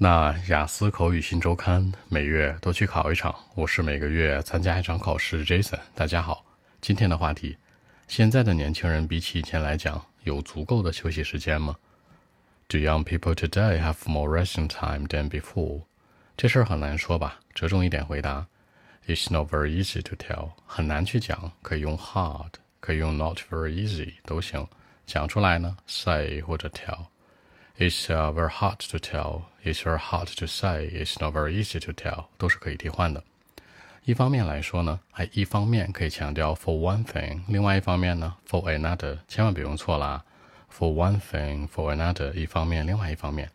[0.00, 5.44] 那雅思口语新周刊每月都去考一场，我是每个月参加一场考试。
[5.44, 6.44] Jason，大家好，
[6.80, 7.56] 今天的话题：
[8.06, 11.74] 现在的年轻人比起以前来讲，有足够的休息时间吗
[12.68, 15.82] ？Do young people today have more resting time than before？
[16.36, 18.46] 这事儿很难说吧，折中一点回答
[19.08, 24.64] ：It's not very easy to tell，很难去讲，可以用 hard，可以用 not very easy 都行。
[25.06, 27.06] 讲出来呢，say 或者 tell。
[27.78, 29.42] It's very hard to tell.
[29.62, 30.90] It's very hard to say.
[30.90, 32.24] It's not very easy to tell.
[32.36, 33.22] 都是可以替换的。
[34.04, 40.24] 一方面来说呢，哎，一方面可以强调 for one thing，另外一方面呢 for another，千万别用错了啊。
[40.76, 43.50] For one thing, for another，一方面，另外一方面。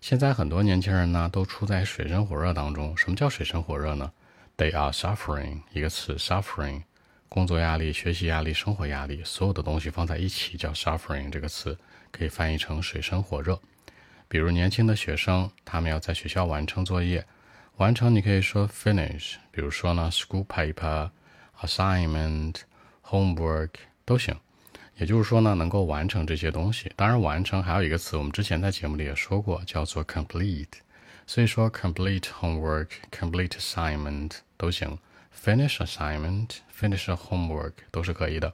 [0.00, 2.96] 现在很多年轻人呢都处在水深火热当中。
[2.96, 4.12] 什么叫水深火热呢
[4.56, 6.82] ？They are suffering，一个词 suffering，
[7.28, 11.76] 工作压力、学习压力、生活压力，所有的东西放在一起叫 suffering 这个词。
[12.12, 13.60] 可以翻译成水深火热。
[14.26, 17.26] 比如年轻的学生，他们要在学校完成作业，
[17.76, 19.34] 完成你可以说 finish。
[19.50, 21.10] 比如说呢，school paper、
[21.60, 22.54] assignment、
[23.04, 23.70] homework
[24.06, 24.34] 都行。
[24.96, 26.90] 也就是说呢，能够完成这些东西。
[26.96, 30.78] 当然，完成还有一个词，我们之前在节目里也说过，叫做 complete。
[31.26, 34.98] 所以说，complete homework、complete assignment 都行
[35.42, 38.52] ，finish assignment、finish homework 都是可以的。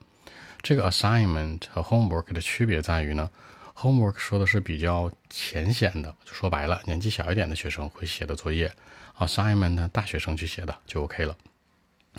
[0.61, 3.30] 这个 assignment 和 homework 的区别在于呢。
[3.74, 8.70] Homework 说的是比较浅显的，就说白了，年纪小一点的学生会写的作业。
[9.19, 11.36] Assignment 呢，大学生去写的就 OK 了。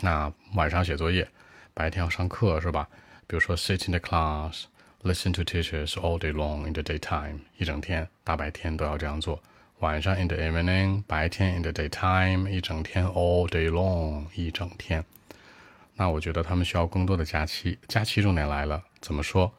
[0.00, 1.26] 那晚上写作业，
[1.72, 2.88] 白天要上课是吧？
[3.28, 4.64] 比如说 sit in the class,
[5.04, 9.40] listen to teachers all day long in the daytime，一整天大白天都要这样做。
[9.84, 15.04] 晚上 in the evening，白天 in the daytime，一整天 all day long，一整天。
[15.94, 17.78] 那我觉得他们需要更多的假期。
[17.86, 19.52] 假期重点来了，怎么说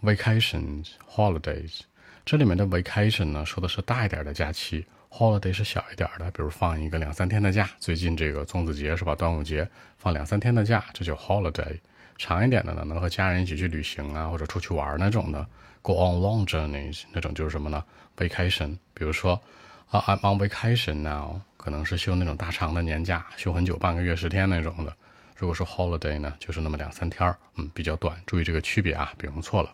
[0.00, 1.80] ？Vacations, holidays，
[2.24, 7.68] 这里面的 vacation 呢，说的是大一点的假期，holiday 是小一点的，比如放一个两三天的假。
[7.80, 9.16] 最近这个粽子节是吧？
[9.16, 11.80] 端午节放两三天的假，这叫 holiday。
[12.18, 15.46] 长一点的呢，能和家人一起去旅行啊，或者出去玩那种的
[15.80, 17.82] ，go on long journeys 那种就是什么呢
[18.16, 18.76] ？Vacation。
[18.92, 19.40] 比如说
[19.88, 24.92] 啊，I'm on vacation now，可能是休那种大长的年假，休很久，半个月、十天那种的。
[25.36, 28.20] 如果说 holiday 呢，就是那么两三天，嗯，比较短。
[28.26, 29.72] 注意这个区别啊，别用错了。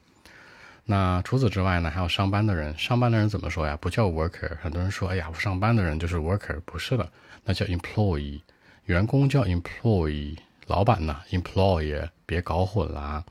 [0.84, 2.76] 那除此之外呢，还有上班的人。
[2.76, 3.74] 上班的人怎么说呀？
[3.80, 4.54] 不叫 worker。
[4.60, 7.10] 很多人说，哎呀，我上班的人就是 worker，不是的，
[7.42, 8.42] 那叫 employee。
[8.84, 13.24] 员工叫 employee，老板呢 employee，别搞混了啊。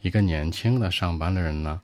[0.00, 1.80] 一个年轻的上班的人呢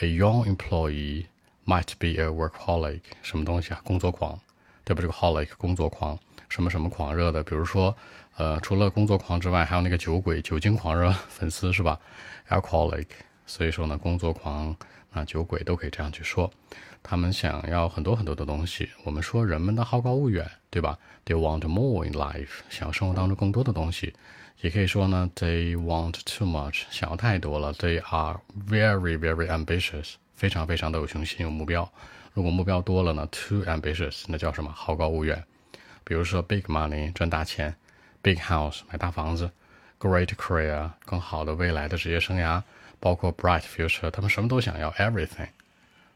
[0.00, 1.26] ，a young employee
[1.66, 3.80] might be a workaholic，什么东西啊？
[3.84, 4.38] 工作狂，
[4.84, 5.02] 对吧？
[5.02, 7.42] 这个 holic 工作狂，什么什么狂热的？
[7.42, 7.94] 比如说，
[8.36, 12.00] 呃，除了工作狂之外，还有那个酒鬼、酒精狂热 粉丝是吧
[12.48, 13.06] ？alcoholic。
[13.48, 14.76] 所以说呢，工作狂
[15.12, 16.48] 啊，酒鬼都可以这样去说。
[17.02, 18.88] 他们想要很多很多的东西。
[19.04, 24.14] 我们说人们的好高骛远，对吧？They want more in life，想要生活当中更多的东西。
[24.60, 27.72] 也可以说呢，They want too much，想要太多了。
[27.74, 31.90] They are very very ambitious，非常非常的有雄心有目标。
[32.34, 34.70] 如果目标多了呢，too ambitious，那叫什么？
[34.72, 35.42] 好高骛远。
[36.04, 37.74] 比如说 big money，赚大钱
[38.22, 39.50] ；big house，买大房子
[40.00, 42.62] ；great career，更好的未来的职业生涯。
[43.00, 45.48] 包括 bright future，他们什么都想要，everything。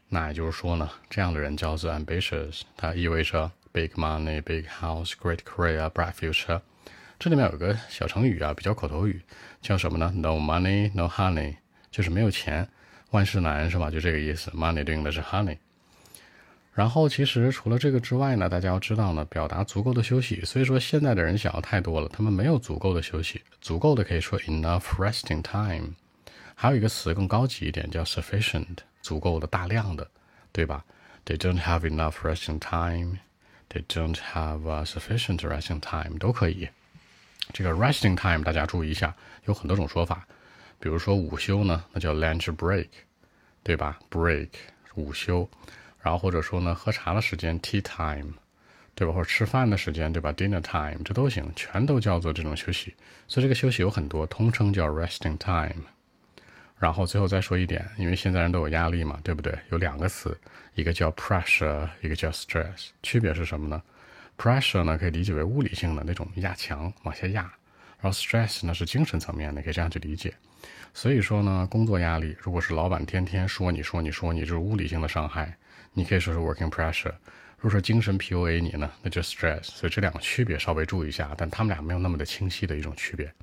[0.09, 6.61] 那也就是说呢，这样的人叫做 ambitious，它意味着 big money、big house、great career、bright future。
[7.17, 9.21] 这里面有个小成语啊，比较口头语，
[9.61, 11.55] 叫什么呢？No money, no honey，
[11.89, 12.67] 就是没有钱，
[13.11, 13.89] 万事难，是吧？
[13.89, 14.51] 就这个意思。
[14.51, 15.57] Money 对应的是 honey。
[16.73, 20.41] 然后其实除了这个之外呢，大家要知道呢，表达足够的休息。
[20.43, 23.41] 所以说现在的人想要太多了，他们没有足够的休息。
[23.61, 25.93] 足够的可以说 enough resting time。
[26.55, 30.09] 还有一个词更高级一点，叫 sufficient，足够的、大量的，
[30.51, 30.83] 对吧
[31.25, 33.19] ？They don't have enough resting time.
[33.69, 36.69] They don't have a sufficient resting time，都可以。
[37.51, 39.15] 这个 resting time 大家注意一下，
[39.45, 40.27] 有很多种说法。
[40.79, 42.89] 比如说午休呢，那叫 lunch break，
[43.63, 44.49] 对吧？break
[44.95, 45.49] 午休。
[46.01, 48.33] 然后或者说呢，喝茶的时间 tea time，
[48.93, 49.13] 对吧？
[49.13, 52.93] 或者吃饭的时间，对吧？dinner time，这都行，全都叫做这种休息。
[53.27, 55.83] 所以这个休息有很多，通称叫 resting time。
[56.83, 59.57] 然后最后再说一点，因为现在人都有压力嘛，对不对？
[59.69, 60.37] 有两个词，
[60.75, 62.89] 一个叫 pressure，一个叫 stress。
[63.01, 63.81] 区别是什么呢
[64.37, 67.43] ？pressure 呢可以理解为物理性的那种压强往下压，
[68.01, 70.33] 然后 stress 呢是精神层面的，可以这样去理解。
[70.93, 75.55] 所以说呢，工作压力如果是老板天天说你说你说你，就是物理性的伤害，
[75.93, 77.13] 你可以说是 working pressure。
[77.59, 79.63] 如果说精神 PUA 你呢，那就 stress。
[79.63, 83.33] 所以这两个区别稍微注意一下，但他们俩没有那么的清晰的一种区别。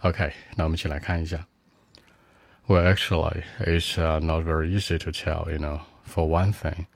[0.00, 1.42] OK，那我们一起来看一下。
[2.68, 5.82] Well, actually, it's uh, not very easy to tell, you know.
[6.04, 6.86] For one thing,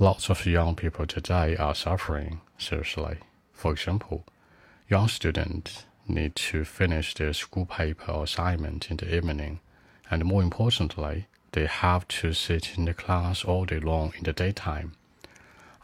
[0.00, 3.18] Lots of young people today are suffering seriously.
[3.52, 4.24] For example,
[4.88, 9.60] young students need to finish their school paper assignment in the evening,
[10.10, 14.32] and more importantly, they have to sit in the class all day long in the
[14.32, 14.92] daytime.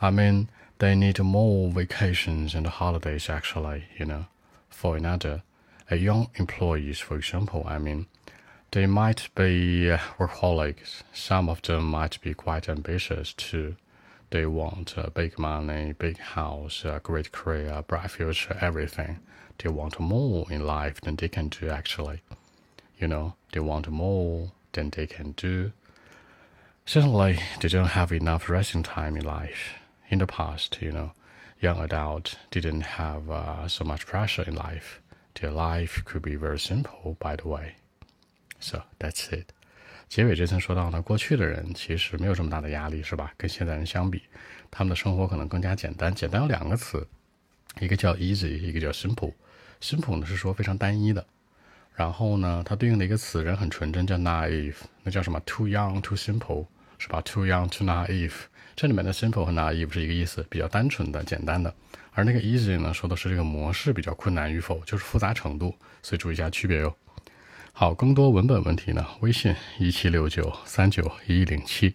[0.00, 4.28] I mean, they need more vacations and holidays actually, you know.
[4.70, 5.42] For another,
[5.90, 8.06] a young employees, for example, I mean,
[8.76, 9.86] they might be
[10.18, 11.02] workaholics.
[11.10, 13.76] Some of them might be quite ambitious too.
[14.28, 19.20] They want uh, big money, big house, a great career, bright future, everything.
[19.56, 22.20] They want more in life than they can do actually.
[22.98, 25.72] You know, they want more than they can do.
[26.84, 29.78] Certainly, they don't have enough resting time in life.
[30.10, 31.12] In the past, you know,
[31.62, 35.00] young adults didn't have uh, so much pressure in life.
[35.40, 37.76] Their life could be very simple, by the way.
[38.60, 39.46] So that's it.
[40.08, 43.32] 结尾这层说到呢，过去的人其实没有这么大的压力，是吧？
[43.36, 44.22] 跟现在人相比，
[44.70, 46.14] 他们的生活可能更加简单。
[46.14, 47.06] 简单有两个词，
[47.80, 49.32] 一个叫 easy，一个叫 simple。
[49.80, 51.26] simple 呢是说非常单一的，
[51.94, 54.76] 然后呢，它对应的一个词人很纯真，叫 naive。
[55.02, 56.66] 那叫什么？too young, too simple，
[56.98, 58.32] 是吧？too young, too naive。
[58.76, 61.74] 这里面的 simple 和 naive 是一个意思，比较单纯的、简单的。
[62.12, 65.74] 而那个 easy 呢，说的是这个模式比较困难与否，就是复杂程度。
[66.00, 66.96] 所以注意一下区别哟。
[67.78, 69.06] 好，更多文本问题呢？
[69.20, 71.92] 微信一七六九三九一零七。